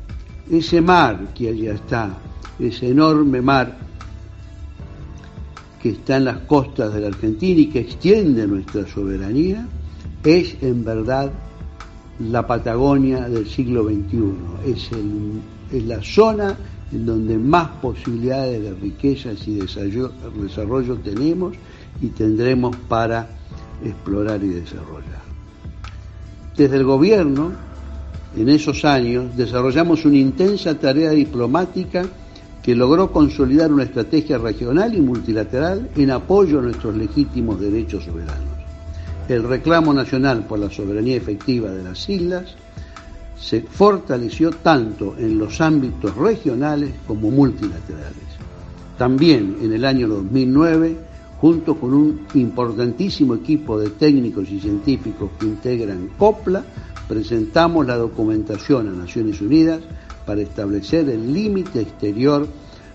Ese 0.50 0.82
mar 0.82 1.34
que 1.34 1.50
allá 1.50 1.74
está, 1.74 2.18
ese 2.60 2.90
enorme 2.90 3.42
mar 3.42 3.78
que 5.82 5.90
está 5.90 6.18
en 6.18 6.26
las 6.26 6.40
costas 6.40 6.94
de 6.94 7.02
la 7.02 7.08
Argentina 7.08 7.60
y 7.62 7.68
que 7.68 7.80
extiende 7.80 8.48
nuestra 8.48 8.88
soberanía, 8.88 9.68
es 10.24 10.56
en 10.62 10.84
verdad 10.84 11.32
la 12.20 12.46
Patagonia 12.46 13.28
del 13.28 13.48
siglo 13.48 13.84
XXI, 13.86 14.72
es, 14.72 14.90
es 15.72 15.84
la 15.86 16.02
zona 16.02 16.56
en 16.92 17.06
donde 17.06 17.38
más 17.38 17.70
posibilidades 17.82 18.62
de 18.62 18.74
riquezas 18.74 19.48
y 19.48 19.56
desarrollo, 19.56 20.96
tenemos 20.98 21.56
y 22.02 22.08
tendremos 22.10 22.76
para 22.88 23.28
explorar 23.84 24.44
y 24.44 24.50
desarrollar. 24.50 25.24
Desde 26.56 26.78
el 26.78 26.84
gobierno, 26.84 27.52
en 28.38 28.50
esos 28.50 28.86
años, 28.86 29.36
desarrollamos 29.36 30.06
una 30.06 30.18
intensa 30.18 30.78
tarea 30.78 31.12
diplomática 31.12 32.06
que 32.62 32.76
logró 32.76 33.12
consolidar 33.12 33.74
una 33.74 33.84
estrategia 33.84 34.38
regional 34.38 34.94
y 34.96 35.02
multilateral 35.02 35.90
en 35.96 36.12
apoyo 36.12 36.60
a 36.60 36.62
nuestros 36.62 36.96
legítimos 36.96 37.60
derechos 37.60 38.06
soberanos. 38.06 38.53
El 39.28 39.44
reclamo 39.44 39.94
nacional 39.94 40.46
por 40.46 40.60
la 40.60 40.70
soberanía 40.70 41.16
efectiva 41.16 41.72
de 41.72 41.84
las 41.84 42.10
islas 42.10 42.56
se 43.40 43.62
fortaleció 43.62 44.52
tanto 44.52 45.16
en 45.18 45.38
los 45.38 45.62
ámbitos 45.62 46.16
regionales 46.16 46.92
como 47.08 47.32
multilaterales. 47.32 48.14
También 48.98 49.58
en 49.62 49.74
el 49.74 49.86
año 49.86 50.08
2009, 50.08 50.98
junto 51.40 51.76
con 51.76 51.94
un 51.94 52.28
importantísimo 52.34 53.36
equipo 53.36 53.80
de 53.80 53.90
técnicos 53.92 54.50
y 54.50 54.60
científicos 54.60 55.32
que 55.40 55.46
integran 55.46 56.10
COPLA, 56.18 56.64
presentamos 57.08 57.86
la 57.86 57.98
documentación 57.98 58.90
a 58.90 58.92
Naciones 58.92 59.42
Unidas 59.42 59.80
para 60.26 60.42
establecer 60.42 61.10
el 61.10 61.34
límite 61.34 61.82
exterior 61.82 62.48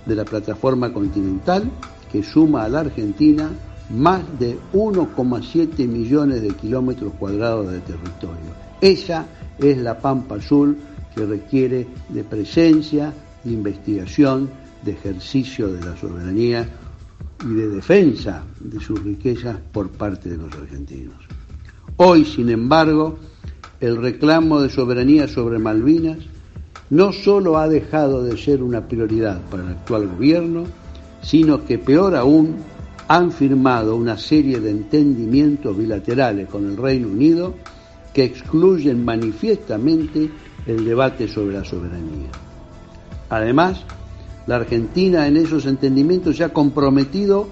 de 0.05 0.15
la 0.15 0.25
plataforma 0.25 0.93
continental 0.93 1.71
que 2.11 2.23
suma 2.23 2.65
a 2.65 2.69
la 2.69 2.81
Argentina 2.81 3.51
más 3.91 4.23
de 4.39 4.59
1,7 4.73 5.89
millones 5.89 6.43
de 6.43 6.51
kilómetros 6.51 7.13
cuadrados 7.15 7.71
de 7.71 7.81
territorio. 7.81 8.69
Esa 8.81 9.27
es 9.59 9.79
la 9.79 9.99
Pampa 9.99 10.37
Azul 10.37 10.77
que 11.15 11.25
requiere 11.25 11.87
de 12.09 12.25
presencia, 12.25 13.13
de 13.45 13.53
investigación, 13.53 14.51
de 14.85 14.93
ejercicio 14.93 15.69
de 15.73 15.85
la 15.85 15.97
soberanía 15.97 16.69
y 17.45 17.55
de 17.55 17.69
defensa 17.69 18.45
de 18.61 18.81
sus 18.81 19.03
riquezas 19.03 19.57
por 19.73 19.89
parte 19.91 20.29
de 20.29 20.37
los 20.37 20.53
argentinos. 20.53 21.17
Hoy, 21.97 22.25
sin 22.25 22.51
embargo, 22.51 23.19
el 23.81 23.97
reclamo 23.97 24.61
de 24.61 24.71
soberanía 24.71 25.29
sobre 25.29 25.59
Malvinas 25.59 26.19
no 26.91 27.13
solo 27.13 27.59
ha 27.59 27.69
dejado 27.69 28.23
de 28.23 28.37
ser 28.37 28.63
una 28.63 28.87
prioridad 28.87 29.41
para 29.51 29.65
el 29.65 29.71
actual 29.71 30.09
gobierno, 30.09 30.65
sino 31.23 31.65
que 31.65 31.79
peor 31.79 32.17
aún 32.17 32.57
han 33.07 33.31
firmado 33.33 33.97
una 33.97 34.19
serie 34.19 34.61
de 34.61 34.71
entendimientos 34.71 35.77
bilaterales 35.77 36.49
con 36.49 36.67
el 36.67 36.77
Reino 36.77 37.09
Unido 37.09 37.55
que 38.13 38.25
excluyen 38.25 39.05
manifiestamente 39.05 40.31
el 40.67 40.85
debate 40.85 41.29
sobre 41.29 41.55
la 41.55 41.65
soberanía. 41.65 42.29
Además, 43.31 43.85
la 44.47 44.57
Argentina 44.57 45.27
en 45.27 45.37
esos 45.37 45.67
entendimientos 45.67 46.37
se 46.37 46.45
ha 46.45 46.53
comprometido 46.53 47.49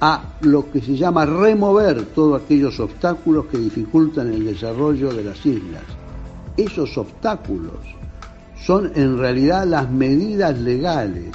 a 0.00 0.34
lo 0.42 0.70
que 0.70 0.80
se 0.80 0.96
llama 0.96 1.24
remover 1.24 2.06
todos 2.06 2.42
aquellos 2.42 2.78
obstáculos 2.80 3.46
que 3.46 3.58
dificultan 3.58 4.32
el 4.32 4.44
desarrollo 4.44 5.12
de 5.12 5.24
las 5.24 5.46
islas. 5.46 5.82
Esos 6.56 6.98
obstáculos 6.98 7.78
son 8.64 8.92
en 8.94 9.18
realidad 9.18 9.66
las 9.66 9.90
medidas 9.90 10.58
legales 10.58 11.26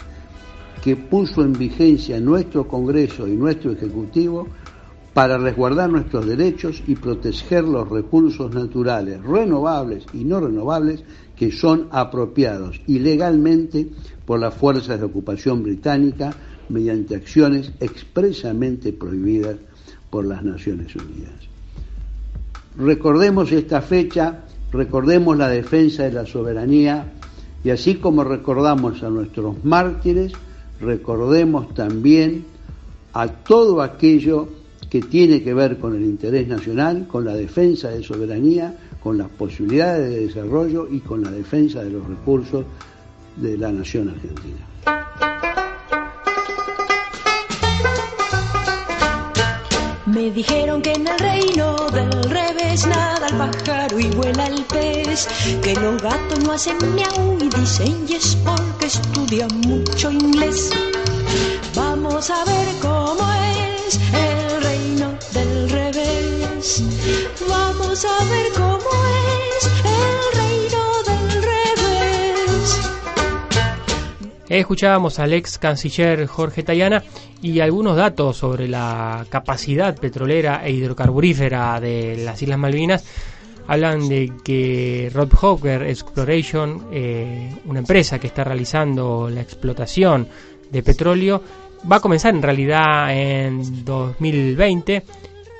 que 0.82 0.96
puso 0.96 1.44
en 1.44 1.54
vigencia 1.54 2.20
nuestro 2.20 2.68
Congreso 2.68 3.28
y 3.28 3.32
nuestro 3.32 3.72
Ejecutivo 3.72 4.48
para 5.14 5.38
resguardar 5.38 5.90
nuestros 5.90 6.26
derechos 6.26 6.82
y 6.88 6.96
proteger 6.96 7.64
los 7.64 7.90
recursos 7.90 8.54
naturales, 8.54 9.22
renovables 9.24 10.06
y 10.14 10.24
no 10.24 10.40
renovables, 10.40 11.04
que 11.36 11.52
son 11.52 11.88
apropiados 11.92 12.80
ilegalmente 12.88 13.88
por 14.26 14.40
las 14.40 14.54
fuerzas 14.54 15.00
de 15.00 15.06
ocupación 15.06 15.64
británica 15.64 16.34
mediante 16.70 17.16
acciones 17.16 17.72
expresamente 17.80 18.94
prohibidas 18.94 19.58
por 20.10 20.26
las 20.26 20.44
Naciones 20.44 20.96
Unidas. 20.96 21.34
Recordemos 22.78 23.52
esta 23.52 23.82
fecha, 23.82 24.46
recordemos 24.72 25.38
la 25.38 25.50
defensa 25.50 26.04
de 26.04 26.14
la 26.14 26.26
soberanía 26.26 27.14
y 27.64 27.72
así 27.72 27.96
como 27.96 28.24
recordamos 28.24 29.04
a 29.04 29.10
nuestros 29.10 29.64
mártires, 29.66 30.34
recordemos 30.82 31.74
también 31.74 32.46
a 33.14 33.28
todo 33.28 33.82
aquello 33.82 34.48
que 34.90 35.02
tiene 35.02 35.44
que 35.44 35.54
ver 35.54 35.78
con 35.78 35.96
el 35.96 36.04
interés 36.04 36.48
nacional, 36.48 37.08
con 37.08 37.26
la 37.26 37.34
defensa 37.34 37.90
de 37.90 38.04
soberanía, 38.04 38.76
con 39.02 39.18
las 39.18 39.30
posibilidades 39.30 40.10
de 40.10 40.28
desarrollo 40.28 40.88
y 40.90 41.00
con 41.00 41.24
la 41.24 41.32
defensa 41.32 41.84
de 41.84 41.92
los 41.92 42.08
recursos 42.08 42.66
de 43.36 43.58
la 43.58 43.72
nación 43.72 44.10
argentina. 44.10 44.69
Me 50.20 50.32
dijeron 50.32 50.82
que 50.82 50.92
en 50.92 51.08
el 51.08 51.18
reino 51.18 51.78
del 51.94 52.12
revés 52.30 52.86
nada 52.86 53.26
el 53.28 53.38
pájaro 53.38 53.98
y 53.98 54.10
vuela 54.10 54.48
el 54.48 54.66
pez, 54.66 55.30
que 55.64 55.74
los 55.76 56.02
gatos 56.02 56.40
no 56.44 56.52
hacen 56.52 56.76
miau 56.94 57.38
y 57.40 57.48
dicen 57.48 58.06
yes 58.06 58.38
porque 58.44 58.88
estudian 58.88 59.48
mucho 59.62 60.12
inglés. 60.12 60.72
Vamos 61.74 62.30
a 62.32 62.44
ver 62.44 62.68
cómo 62.82 63.32
es 63.88 63.98
el 64.12 64.62
reino 64.62 65.18
del 65.32 65.70
revés. 65.70 66.84
Vamos 67.48 68.04
a 68.04 68.24
ver 68.26 68.52
cómo 68.58 68.90
es 69.56 69.72
el 69.86 70.38
reino 70.38 70.84
del 71.08 71.44
revés. 71.44 72.80
Escuchábamos 74.50 75.18
al 75.20 75.32
ex 75.32 75.58
canciller 75.58 76.28
Jorge 76.28 76.64
Tayana 76.64 77.06
y 77.42 77.60
algunos 77.60 77.96
datos 77.96 78.38
sobre 78.38 78.68
la 78.68 79.26
capacidad 79.30 79.98
petrolera 79.98 80.66
e 80.66 80.72
hidrocarburífera 80.72 81.80
de 81.80 82.18
las 82.18 82.42
Islas 82.42 82.60
Malvinas. 82.60 83.06
Hablan 83.68 84.10
de 84.10 84.34
que 84.44 85.12
Rob 85.14 85.32
Hawker 85.36 85.84
Exploration, 85.84 86.88
eh, 86.92 87.54
una 87.66 87.80
empresa 87.80 88.18
que 88.18 88.28
está 88.28 88.44
realizando 88.44 89.30
la 89.30 89.42
explotación 89.42 90.28
de 90.72 90.82
petróleo, 90.82 91.44
va 91.90 91.98
a 91.98 92.00
comenzar 92.00 92.34
en 92.34 92.42
realidad 92.42 93.16
en 93.16 93.86
2020 93.86 95.04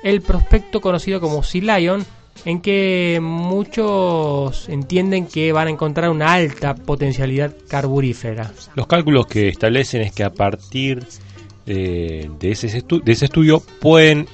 el 0.02 0.22
prospecto 0.22 0.80
conocido 0.80 1.20
como 1.20 1.42
Sea 1.42 1.78
Lion, 1.78 2.04
en 2.44 2.60
que 2.60 3.18
muchos 3.22 4.68
entienden 4.68 5.26
que 5.26 5.52
van 5.52 5.68
a 5.68 5.70
encontrar 5.70 6.10
una 6.10 6.32
alta 6.32 6.74
potencialidad 6.74 7.54
carburífera. 7.68 8.50
Los 8.74 8.86
cálculos 8.86 9.26
que 9.26 9.48
establecen 9.48 10.02
es 10.02 10.12
que 10.12 10.24
a 10.24 10.30
partir 10.30 11.00
de, 11.00 11.29
de 11.66 12.28
ese, 12.42 12.68
estu- 12.68 13.02
de 13.02 13.12
ese 13.12 13.26
estudio 13.26 13.62
pueden 13.80 14.26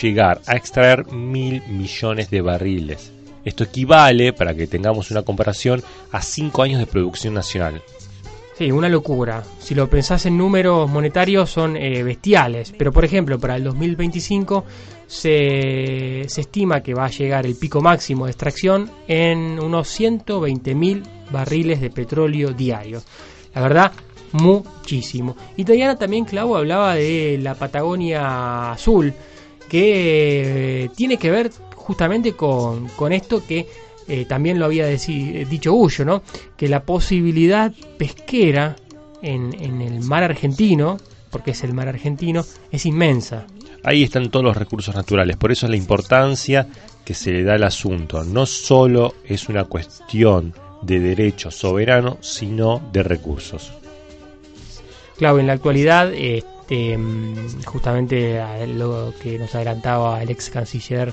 llegar 0.00 0.40
a 0.46 0.56
extraer 0.56 1.06
mil 1.12 1.62
millones 1.68 2.30
de 2.30 2.40
barriles. 2.40 3.12
Esto 3.44 3.64
equivale, 3.64 4.32
para 4.32 4.54
que 4.54 4.66
tengamos 4.66 5.10
una 5.10 5.22
comparación, 5.22 5.82
a 6.12 6.22
5 6.22 6.62
años 6.62 6.78
de 6.80 6.86
producción 6.86 7.34
nacional. 7.34 7.82
Sí, 8.56 8.70
una 8.70 8.88
locura. 8.88 9.42
Si 9.58 9.74
lo 9.74 9.90
pensás 9.90 10.26
en 10.26 10.38
números 10.38 10.88
monetarios 10.88 11.50
son 11.50 11.76
eh, 11.76 12.02
bestiales. 12.04 12.72
Pero 12.78 12.92
por 12.92 13.04
ejemplo, 13.04 13.38
para 13.38 13.56
el 13.56 13.64
2025 13.64 14.64
se, 15.06 16.24
se 16.28 16.40
estima 16.40 16.80
que 16.82 16.94
va 16.94 17.06
a 17.06 17.10
llegar 17.10 17.46
el 17.46 17.56
pico 17.56 17.80
máximo 17.80 18.26
de 18.26 18.30
extracción 18.30 18.90
en 19.08 19.58
unos 19.60 19.88
120.000 20.00 21.02
barriles 21.32 21.80
de 21.80 21.90
petróleo 21.90 22.52
diarios. 22.52 23.04
La 23.54 23.60
verdad, 23.60 23.92
muchísimo. 24.34 25.36
Y 25.56 25.64
también, 25.96 26.24
Clau, 26.24 26.56
hablaba 26.56 26.94
de 26.96 27.38
la 27.40 27.54
Patagonia 27.54 28.72
Azul, 28.72 29.12
que 29.68 30.84
eh, 30.84 30.90
tiene 30.94 31.16
que 31.16 31.30
ver 31.30 31.50
justamente 31.76 32.32
con, 32.32 32.88
con 32.88 33.12
esto 33.12 33.42
que 33.46 33.66
eh, 34.08 34.26
también 34.26 34.58
lo 34.58 34.66
había 34.66 34.90
deci- 34.90 35.46
dicho 35.46 35.72
Ullo, 35.72 36.04
¿no? 36.04 36.22
Que 36.56 36.68
la 36.68 36.82
posibilidad 36.82 37.72
pesquera 37.96 38.76
en, 39.22 39.54
en 39.62 39.80
el 39.80 40.00
mar 40.00 40.22
argentino, 40.24 40.98
porque 41.30 41.52
es 41.52 41.64
el 41.64 41.72
mar 41.72 41.88
argentino, 41.88 42.44
es 42.70 42.84
inmensa. 42.86 43.46
Ahí 43.82 44.02
están 44.02 44.30
todos 44.30 44.44
los 44.44 44.56
recursos 44.56 44.94
naturales, 44.94 45.36
por 45.36 45.52
eso 45.52 45.66
es 45.66 45.70
la 45.70 45.76
importancia 45.76 46.66
que 47.04 47.14
se 47.14 47.32
le 47.32 47.44
da 47.44 47.54
al 47.54 47.64
asunto. 47.64 48.24
No 48.24 48.46
solo 48.46 49.14
es 49.26 49.48
una 49.48 49.64
cuestión 49.64 50.54
de 50.82 51.00
derecho 51.00 51.50
soberano, 51.50 52.18
sino 52.20 52.80
de 52.92 53.02
recursos. 53.02 53.72
Claro, 55.16 55.38
en 55.38 55.46
la 55.46 55.52
actualidad, 55.52 56.12
este, 56.12 56.98
justamente 57.64 58.42
lo 58.68 59.12
que 59.22 59.38
nos 59.38 59.54
adelantaba 59.54 60.22
el 60.22 60.30
ex 60.30 60.50
canciller, 60.50 61.12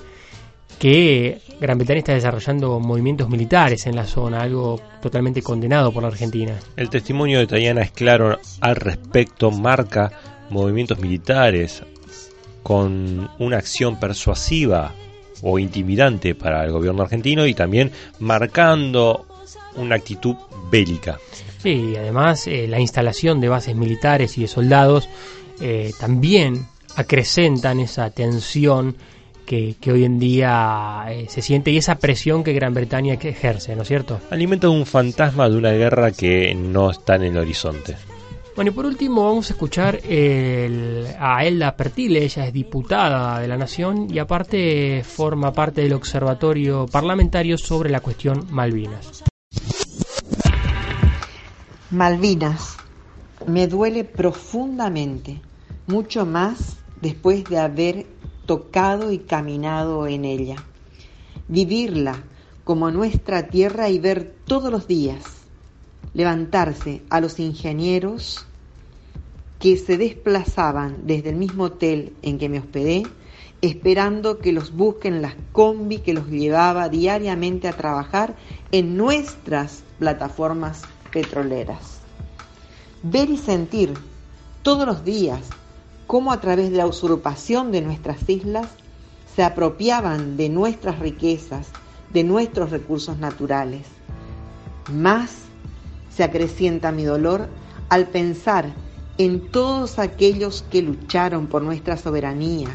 que 0.80 1.40
Gran 1.60 1.78
Bretaña 1.78 2.00
está 2.00 2.14
desarrollando 2.14 2.80
movimientos 2.80 3.30
militares 3.30 3.86
en 3.86 3.96
la 3.96 4.06
zona, 4.06 4.42
algo 4.42 4.82
totalmente 5.02 5.44
condenado 5.44 5.92
por 5.92 6.02
la 6.02 6.10
Argentina. 6.10 6.56
El 6.76 6.90
testimonio 6.90 7.38
de 7.40 7.48
Tayana 7.48 7.82
es 7.82 7.92
claro 7.92 8.40
al 8.62 8.76
respecto, 8.76 9.52
marca 9.52 10.12
movimientos 10.50 11.00
militares 11.00 11.84
con 12.64 13.30
una 13.40 13.58
acción 13.58 14.00
persuasiva 14.00 14.94
o 15.44 15.60
intimidante 15.60 16.36
para 16.36 16.64
el 16.64 16.72
gobierno 16.72 17.04
argentino 17.04 17.46
y 17.46 17.54
también 17.54 17.92
marcando 18.20 19.26
una 19.76 19.96
actitud 19.96 20.36
bélica. 20.72 21.20
Sí, 21.62 21.92
y 21.94 21.96
además 21.96 22.48
eh, 22.48 22.68
la 22.68 22.80
instalación 22.80 23.40
de 23.40 23.50
bases 23.50 23.76
militares 23.76 24.38
y 24.38 24.42
de 24.42 24.48
soldados 24.48 25.08
eh, 25.60 25.92
también 26.00 26.66
acrecentan 26.96 27.80
esa 27.80 28.10
tensión 28.10 28.96
que, 29.46 29.76
que 29.80 29.92
hoy 29.92 30.06
en 30.06 30.18
día 30.20 31.06
eh, 31.10 31.26
se 31.30 31.42
siente 31.42 31.72
y 31.72 31.78
esa 31.78 31.96
presión 32.00 32.44
que 32.44 32.54
Gran 32.54 32.74
Bretaña 32.74 33.18
que 33.18 33.30
ejerce, 33.30 33.76
¿no 33.76 33.82
es 33.84 33.88
cierto? 33.88 34.20
Alimenta 34.30 34.70
un 34.70 34.86
fantasma 34.86 35.50
de 35.50 35.58
una 35.58 35.72
guerra 35.72 36.12
que 36.12 36.56
no 36.56 36.90
está 36.92 37.16
en 37.16 37.24
el 37.24 37.38
horizonte. 37.38 37.96
Bueno, 38.56 38.72
y 38.72 38.74
por 38.74 38.86
último 38.86 39.24
vamos 39.26 39.50
a 39.50 39.54
escuchar 39.54 40.00
el- 40.08 41.08
a 41.20 41.46
Elda 41.46 41.76
Pertile, 41.78 42.24
ella 42.24 42.46
es 42.48 42.54
diputada 42.54 43.40
de 43.40 43.48
la 43.48 43.56
Nación 43.58 44.08
y 44.14 44.20
aparte 44.20 45.04
forma 45.06 45.54
parte 45.54 45.82
del 45.82 45.94
Observatorio 45.94 46.86
Parlamentario 46.86 47.58
sobre 47.58 47.90
la 47.90 48.02
cuestión 48.02 48.48
Malvinas. 48.52 49.24
Malvinas, 51.92 52.78
me 53.46 53.68
duele 53.68 54.06
profundamente, 54.06 55.42
mucho 55.88 56.26
más 56.26 56.78
después 57.02 57.44
de 57.44 57.60
haber 57.60 58.06
tocado 58.46 59.12
y 59.12 59.18
caminado 59.18 60.08
en 60.08 60.24
ella. 60.24 60.56
Vivirla 61.50 62.24
como 62.64 62.92
nuestra 62.92 63.48
tierra 63.48 63.90
y 63.90 64.00
ver 64.00 64.34
todos 64.46 64.72
los 64.72 64.88
días 64.88 65.26
levantarse 66.14 67.02
a 67.10 67.20
los 67.20 67.42
ingenieros 67.42 68.46
que 69.60 69.76
se 69.76 69.98
desplazaban 69.98 71.00
desde 71.04 71.32
el 71.32 71.36
mismo 71.36 71.66
hotel 71.66 72.16
en 72.22 72.38
que 72.38 72.48
me 72.48 72.60
hospedé, 72.60 73.04
esperando 73.62 74.40
que 74.40 74.54
los 74.54 74.72
busquen 74.78 75.22
las 75.22 75.36
combi 75.52 75.98
que 75.98 76.14
los 76.14 76.28
llevaba 76.30 76.88
diariamente 76.88 77.68
a 77.68 77.74
trabajar 77.74 78.38
en 78.72 78.96
nuestras 78.96 79.84
plataformas 80.00 80.84
petroleras. 81.12 82.00
Ver 83.04 83.30
y 83.30 83.38
sentir 83.38 83.94
todos 84.64 84.86
los 84.86 85.04
días 85.04 85.42
cómo 86.08 86.32
a 86.32 86.42
través 86.42 86.72
de 86.72 86.78
la 86.78 86.88
usurpación 86.88 87.72
de 87.72 87.82
nuestras 87.82 88.28
islas 88.28 88.68
se 89.36 89.44
apropiaban 89.44 90.38
de 90.38 90.50
nuestras 90.50 91.00
riquezas, 91.00 91.70
de 92.12 92.24
nuestros 92.24 92.70
recursos 92.70 93.18
naturales. 93.18 93.88
Más 94.92 95.32
se 96.14 96.24
acrecienta 96.24 96.92
mi 96.92 97.04
dolor 97.04 97.48
al 97.90 98.08
pensar 98.08 98.74
en 99.18 99.52
todos 99.52 100.00
aquellos 100.00 100.64
que 100.70 100.82
lucharon 100.82 101.48
por 101.48 101.62
nuestra 101.62 101.96
soberanía, 101.98 102.70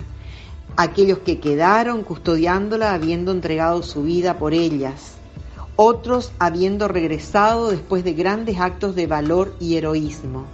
aquellos 0.77 1.19
que 1.19 1.41
quedaron 1.41 2.03
custodiándola 2.03 2.95
habiendo 2.95 3.33
entregado 3.33 3.83
su 3.83 4.03
vida 4.03 4.39
por 4.39 4.55
ellas, 4.55 5.17
otros 5.77 6.33
habiendo 6.39 6.89
regresado 6.89 7.71
después 7.71 8.03
de 8.03 8.15
grandes 8.15 8.59
actos 8.59 8.95
de 8.95 9.07
valor 9.07 9.55
y 9.61 9.77
heroísmo. 9.77 10.47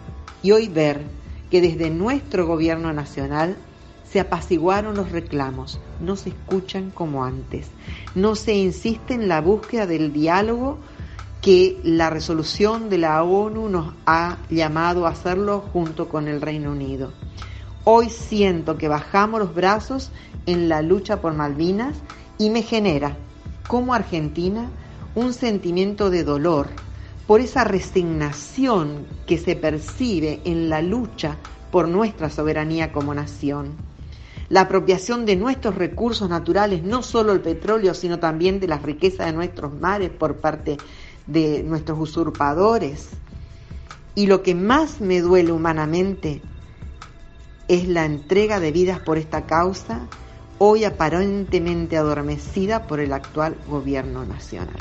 Y 0.43 0.51
hoy 0.51 0.69
ver 0.69 1.03
que 1.51 1.61
desde 1.61 1.91
nuestro 1.91 2.47
gobierno 2.47 2.93
nacional 2.93 3.57
se 4.11 4.21
apaciguaron 4.21 4.97
los 4.97 5.11
reclamos, 5.11 5.81
no 6.01 6.17
se 6.17 6.31
escuchan 6.31 6.91
como 6.91 7.25
antes, 7.25 7.69
no 8.15 8.35
se 8.35 8.55
insiste 8.55 9.15
en 9.15 9.29
la 9.29 9.41
búsqueda 9.41 9.87
del 9.87 10.13
diálogo 10.13 10.79
que 11.41 11.81
la 11.83 12.11
resolución 12.11 12.91
de 12.91 12.99
la 12.99 13.23
ONU 13.23 13.69
nos 13.69 13.95
ha 14.07 14.39
llamado 14.51 15.07
a 15.07 15.11
hacerlo 15.11 15.65
junto 15.73 16.09
con 16.09 16.29
el 16.29 16.41
Reino 16.41 16.73
Unido. 16.73 17.13
Hoy 17.85 18.11
siento 18.11 18.77
que 18.77 18.87
bajamos 18.89 19.41
los 19.41 19.55
brazos 19.55 20.11
en 20.47 20.69
la 20.69 20.83
lucha 20.83 21.21
por 21.21 21.33
Malvinas 21.35 21.97
y 22.39 22.51
me 22.51 22.63
genera, 22.63 23.17
como 23.67 23.95
argentina, 23.95 24.71
un 25.15 25.35
sentimiento 25.35 26.11
de 26.11 26.25
dolor 26.25 26.69
por 27.27 27.41
esa 27.41 27.65
resignación 27.65 29.07
que 29.27 29.39
se 29.39 29.57
percibe 29.57 30.41
en 30.45 30.69
la 30.69 30.83
lucha 30.83 31.37
por 31.71 31.89
nuestra 31.89 32.31
soberanía 32.31 32.93
como 32.93 33.15
nación. 33.15 33.73
La 34.49 34.63
apropiación 34.63 35.25
de 35.25 35.37
nuestros 35.37 35.77
recursos 35.77 36.29
naturales, 36.29 36.83
no 36.83 37.03
solo 37.03 37.33
el 37.33 37.41
petróleo, 37.41 37.95
sino 37.95 38.19
también 38.19 38.61
de 38.61 38.69
las 38.69 38.83
riquezas 38.83 39.27
de 39.27 39.33
nuestros 39.33 39.73
mares 39.73 40.11
por 40.11 40.37
parte 40.37 40.77
de 41.27 41.63
nuestros 41.63 41.99
usurpadores. 41.99 43.11
Y 44.15 44.27
lo 44.27 44.43
que 44.43 44.55
más 44.55 45.01
me 45.01 45.21
duele 45.21 45.53
humanamente 45.53 46.43
es 47.69 47.89
la 47.89 48.05
entrega 48.05 48.61
de 48.61 48.73
vidas 48.73 49.01
por 49.01 49.17
esta 49.17 49.47
causa, 49.47 50.07
hoy 50.59 50.85
aparentemente 50.85 51.97
adormecida 51.97 52.87
por 52.87 53.01
el 53.01 53.15
actual 53.15 53.57
gobierno 53.67 54.27
nacional. 54.27 54.77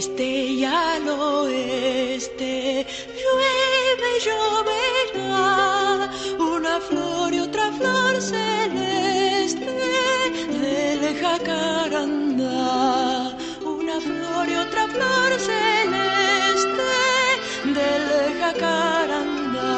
Este 0.00 0.24
y 0.24 0.64
al 0.64 1.06
oeste, 1.06 2.86
llueve 3.20 4.08
y 4.16 4.20
lloverá, 4.24 6.10
una 6.38 6.80
flor 6.80 7.34
y 7.34 7.40
otra 7.40 7.70
flor 7.72 8.18
celeste 8.18 9.66
del 10.62 11.20
jacarandá, 11.20 12.48
una 13.62 14.00
flor 14.00 14.48
y 14.48 14.54
otra 14.54 14.88
flor 14.88 15.38
celeste 15.38 16.88
del 17.66 18.40
jacarandá. 18.40 19.68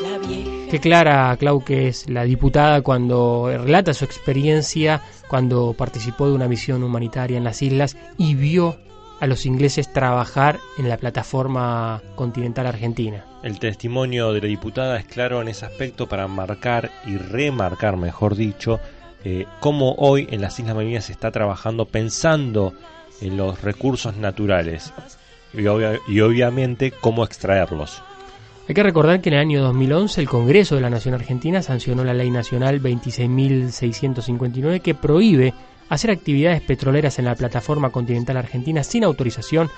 La 0.00 0.16
vieja 0.26 0.70
Qué 0.70 0.80
clara, 0.80 1.36
Clau, 1.38 1.62
que 1.62 1.88
es 1.88 2.08
la 2.08 2.24
diputada 2.24 2.80
cuando 2.80 3.50
relata 3.52 3.92
su 3.92 4.06
experiencia 4.06 5.02
cuando 5.28 5.74
participó 5.74 6.26
de 6.26 6.32
una 6.32 6.48
misión 6.48 6.82
humanitaria 6.82 7.36
en 7.36 7.44
las 7.44 7.60
islas 7.60 7.98
y 8.16 8.34
vio 8.34 8.78
a 9.24 9.26
los 9.26 9.46
ingleses 9.46 9.92
trabajar 9.92 10.58
en 10.78 10.88
la 10.88 10.96
plataforma 10.96 12.00
continental 12.14 12.66
argentina. 12.66 13.24
El 13.42 13.58
testimonio 13.58 14.32
de 14.32 14.40
la 14.42 14.46
diputada 14.48 14.98
es 14.98 15.04
claro 15.06 15.40
en 15.42 15.48
ese 15.48 15.66
aspecto 15.66 16.06
para 16.08 16.28
marcar 16.28 16.90
y 17.06 17.16
remarcar, 17.16 17.96
mejor 17.96 18.36
dicho, 18.36 18.80
eh, 19.24 19.46
cómo 19.60 19.94
hoy 19.98 20.28
en 20.30 20.40
las 20.40 20.58
Islas 20.58 20.74
Malvinas 20.76 21.06
se 21.06 21.12
está 21.12 21.30
trabajando 21.30 21.86
pensando 21.86 22.72
en 23.20 23.36
los 23.36 23.62
recursos 23.62 24.16
naturales 24.16 24.92
y, 25.52 25.62
obvia- 25.66 25.98
y 26.08 26.20
obviamente 26.20 26.90
cómo 26.92 27.24
extraerlos. 27.24 28.02
Hay 28.68 28.74
que 28.74 28.82
recordar 28.82 29.20
que 29.20 29.28
en 29.28 29.34
el 29.34 29.40
año 29.40 29.62
2011 29.62 30.20
el 30.22 30.28
Congreso 30.28 30.74
de 30.74 30.80
la 30.80 30.88
Nación 30.90 31.14
Argentina 31.14 31.62
sancionó 31.62 32.02
la 32.04 32.14
Ley 32.14 32.30
Nacional 32.30 32.80
26.659 32.82 34.80
que 34.80 34.94
prohíbe 34.94 35.52
hacer 35.88 36.10
actividades 36.10 36.62
petroleras 36.62 37.18
en 37.18 37.26
la 37.26 37.34
plataforma 37.34 37.90
continental 37.90 38.36
argentina 38.36 38.82
sin 38.82 39.04
autorización 39.04 39.70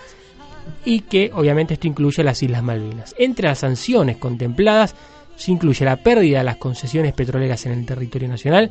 y 0.85 1.01
que 1.01 1.31
obviamente 1.35 1.75
esto 1.75 1.87
incluye 1.87 2.25
las 2.25 2.43
Islas 2.43 2.63
Malvinas. 2.63 3.15
Entre 3.19 3.49
las 3.49 3.59
sanciones 3.59 4.17
contempladas 4.17 4.95
se 5.37 5.53
incluye 5.53 5.85
la 5.85 5.97
pérdida 5.97 6.39
de 6.39 6.45
las 6.45 6.57
concesiones 6.57 7.13
petroleras 7.13 7.67
en 7.67 7.73
el 7.73 7.87
territorio 7.87 8.29
nacional, 8.29 8.71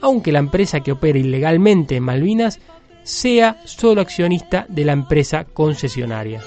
aunque 0.00 0.32
la 0.32 0.40
empresa 0.40 0.80
que 0.80 0.92
opera 0.92 1.18
ilegalmente 1.18 1.96
en 1.96 2.04
Malvinas 2.04 2.60
sea 3.02 3.60
solo 3.64 4.00
accionista 4.00 4.66
de 4.68 4.84
la 4.84 4.92
empresa 4.92 5.44
concesionaria. 5.44 6.40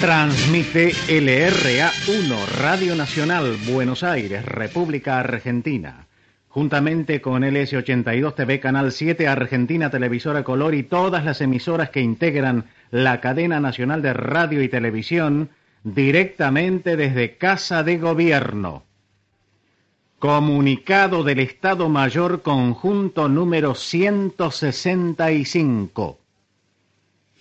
Transmite 0.00 0.92
LRA 1.08 1.90
1, 2.06 2.36
Radio 2.60 2.94
Nacional, 2.94 3.56
Buenos 3.68 4.04
Aires, 4.04 4.44
República 4.44 5.18
Argentina. 5.18 6.06
Juntamente 6.46 7.20
con 7.20 7.42
LS82 7.42 8.36
TV 8.36 8.60
Canal 8.60 8.92
7, 8.92 9.26
Argentina 9.26 9.90
Televisora 9.90 10.44
Color 10.44 10.76
y 10.76 10.84
todas 10.84 11.24
las 11.24 11.40
emisoras 11.40 11.90
que 11.90 12.00
integran 12.00 12.66
la 12.92 13.20
cadena 13.20 13.58
nacional 13.58 14.00
de 14.00 14.12
radio 14.12 14.62
y 14.62 14.68
televisión, 14.68 15.50
directamente 15.82 16.96
desde 16.96 17.36
Casa 17.36 17.82
de 17.82 17.98
Gobierno. 17.98 18.84
Comunicado 20.20 21.24
del 21.24 21.40
Estado 21.40 21.88
Mayor 21.88 22.42
Conjunto 22.42 23.28
número 23.28 23.74
165. 23.74 26.20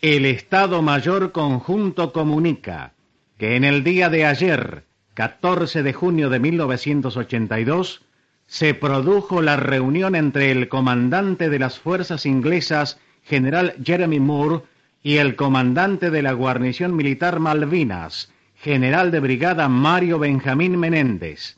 El 0.04 0.26
Estado 0.26 0.84
Mayor 0.84 1.32
Conjunto 1.32 2.14
comunica 2.14 2.94
que 3.40 3.56
en 3.56 3.64
el 3.64 3.84
día 3.84 4.12
de 4.12 4.28
ayer, 4.28 4.84
14 5.16 5.82
de 5.82 5.92
junio 5.92 6.30
de 6.30 6.40
1982, 6.40 8.04
se 8.46 8.76
produjo 8.76 9.42
la 9.42 9.56
reunión 9.56 10.14
entre 10.14 10.52
el 10.52 10.70
comandante 10.70 11.50
de 11.50 11.58
las 11.58 11.80
fuerzas 11.80 12.28
inglesas, 12.28 13.00
general 13.24 13.74
Jeremy 13.84 14.20
Moore, 14.20 14.62
y 15.02 15.18
el 15.18 15.36
comandante 15.36 16.12
de 16.12 16.22
la 16.22 16.34
guarnición 16.34 16.96
militar 16.96 17.40
Malvinas, 17.40 18.32
general 18.56 19.10
de 19.10 19.20
brigada 19.20 19.68
Mario 19.68 20.20
Benjamín 20.20 20.78
Menéndez. 20.78 21.58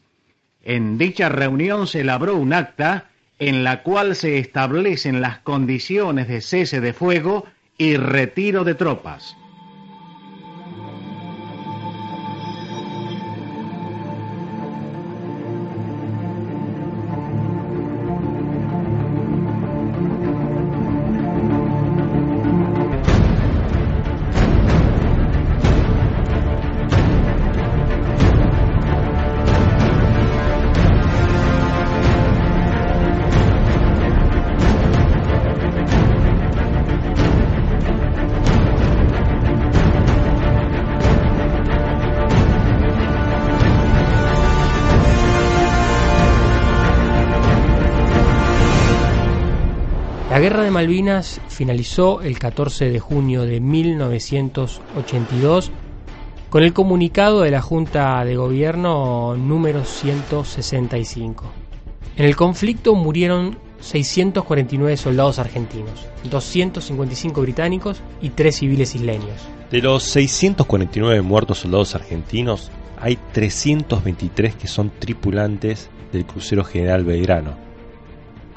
En 0.63 0.97
dicha 0.97 1.28
reunión 1.28 1.88
se 1.88 2.02
elaboró 2.02 2.38
un 2.38 2.54
acta 2.54 3.10
en 3.38 3.65
la 3.65 3.84
cual 3.84 4.15
se 4.15 4.38
establecen 4.38 5.19
las 5.19 5.39
condiciones 5.39 6.30
de 6.30 6.39
cese 6.39 6.80
de 6.80 6.93
fuego 6.93 7.45
y 7.79 7.97
retiro 7.97 8.63
de 8.63 8.75
tropas. 8.75 9.38
La 50.39 50.43
guerra 50.43 50.63
de 50.63 50.71
Malvinas 50.71 51.41
finalizó 51.49 52.21
el 52.21 52.39
14 52.39 52.89
de 52.89 53.02
junio 53.02 53.41
de 53.41 53.60
1982 53.60 55.69
con 56.49 56.63
el 56.63 56.71
comunicado 56.71 57.41
de 57.41 57.52
la 57.52 57.62
Junta 57.62 58.23
de 58.23 58.38
Gobierno 58.38 59.36
número 59.36 59.84
165. 59.84 61.43
En 62.15 62.23
el 62.23 62.38
conflicto 62.38 62.95
murieron 62.95 63.58
649 63.82 64.95
soldados 64.95 65.39
argentinos, 65.39 66.08
255 66.30 67.41
británicos 67.41 68.02
y 68.21 68.30
3 68.30 68.56
civiles 68.56 68.95
isleños. 68.95 69.45
De 69.69 69.82
los 69.82 70.04
649 70.04 71.21
muertos 71.21 71.60
soldados 71.60 71.95
argentinos, 71.95 72.71
hay 72.97 73.19
323 73.34 74.56
que 74.56 74.69
son 74.69 74.89
tripulantes 74.99 75.89
del 76.13 76.25
crucero 76.25 76.63
General 76.63 77.04
Belgrano. 77.04 77.68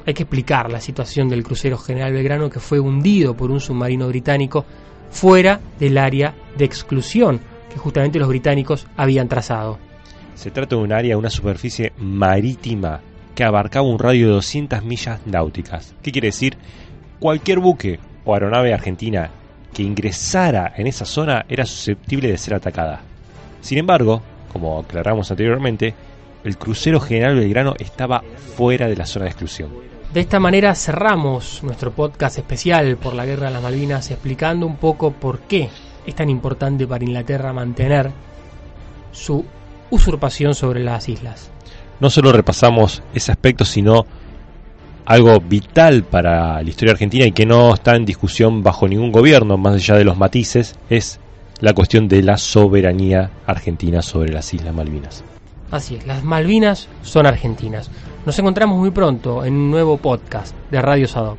Hay 0.05 0.13
que 0.13 0.23
explicar 0.23 0.69
la 0.69 0.81
situación 0.81 1.29
del 1.29 1.43
crucero 1.43 1.77
General 1.77 2.11
Belgrano 2.11 2.49
que 2.49 2.59
fue 2.59 2.79
hundido 2.79 3.35
por 3.35 3.51
un 3.51 3.59
submarino 3.59 4.07
británico 4.07 4.65
fuera 5.09 5.61
del 5.79 5.97
área 5.97 6.33
de 6.57 6.65
exclusión 6.65 7.39
que 7.71 7.77
justamente 7.77 8.19
los 8.19 8.27
británicos 8.27 8.87
habían 8.97 9.29
trazado. 9.29 9.79
Se 10.35 10.51
trata 10.51 10.75
de 10.75 10.81
un 10.81 10.91
área, 10.91 11.17
una 11.17 11.29
superficie 11.29 11.93
marítima 11.97 12.99
que 13.33 13.43
abarcaba 13.43 13.87
un 13.87 13.99
radio 13.99 14.27
de 14.27 14.33
200 14.33 14.83
millas 14.83 15.25
náuticas. 15.25 15.95
¿Qué 16.01 16.11
quiere 16.11 16.27
decir? 16.27 16.57
Cualquier 17.19 17.59
buque 17.59 17.99
o 18.25 18.33
aeronave 18.33 18.73
argentina 18.73 19.29
que 19.73 19.83
ingresara 19.83 20.73
en 20.75 20.87
esa 20.87 21.05
zona 21.05 21.45
era 21.47 21.65
susceptible 21.65 22.29
de 22.29 22.37
ser 22.37 22.55
atacada. 22.55 23.01
Sin 23.61 23.77
embargo, 23.77 24.21
como 24.51 24.79
aclaramos 24.79 25.31
anteriormente, 25.31 25.95
el 26.43 26.57
crucero 26.57 26.99
General 26.99 27.35
Belgrano 27.35 27.73
estaba 27.79 28.21
fuera 28.55 28.87
de 28.87 28.95
la 28.95 29.05
zona 29.05 29.25
de 29.25 29.31
exclusión. 29.31 29.92
De 30.13 30.19
esta 30.19 30.39
manera 30.39 30.75
cerramos 30.75 31.63
nuestro 31.63 31.91
podcast 31.91 32.37
especial 32.37 32.97
por 32.97 33.15
la 33.15 33.25
Guerra 33.25 33.47
de 33.47 33.53
las 33.53 33.63
Malvinas 33.63 34.11
explicando 34.11 34.67
un 34.67 34.75
poco 34.75 35.11
por 35.11 35.39
qué 35.39 35.69
es 36.05 36.13
tan 36.13 36.29
importante 36.29 36.85
para 36.85 37.03
Inglaterra 37.03 37.51
mantener 37.51 38.11
su 39.11 39.43
usurpación 39.89 40.53
sobre 40.53 40.83
las 40.83 41.09
islas. 41.09 41.49
No 41.99 42.11
solo 42.11 42.31
repasamos 42.31 43.01
ese 43.15 43.31
aspecto, 43.31 43.65
sino 43.65 44.05
algo 45.05 45.39
vital 45.39 46.03
para 46.03 46.61
la 46.61 46.69
historia 46.69 46.91
argentina 46.91 47.25
y 47.25 47.31
que 47.31 47.47
no 47.47 47.73
está 47.73 47.95
en 47.95 48.05
discusión 48.05 48.61
bajo 48.61 48.87
ningún 48.87 49.11
gobierno, 49.11 49.57
más 49.57 49.73
allá 49.73 49.95
de 49.95 50.03
los 50.03 50.15
matices, 50.15 50.75
es 50.91 51.19
la 51.59 51.73
cuestión 51.73 52.07
de 52.07 52.21
la 52.21 52.37
soberanía 52.37 53.31
argentina 53.47 54.03
sobre 54.03 54.31
las 54.31 54.53
Islas 54.53 54.75
Malvinas. 54.75 55.23
Así 55.71 55.95
es, 55.95 56.05
las 56.05 56.23
Malvinas 56.23 56.87
son 57.01 57.25
argentinas. 57.25 57.89
Nos 58.25 58.39
encontramos 58.39 58.77
muy 58.77 58.91
pronto 58.91 59.43
en 59.43 59.53
un 59.53 59.69
nuevo 59.69 59.97
podcast 59.97 60.55
de 60.71 60.81
Radio 60.81 61.07
Sadok. 61.07 61.37